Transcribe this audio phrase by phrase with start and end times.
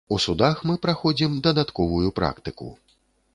[0.15, 2.73] У судах мы праходзім дадатковую практыку.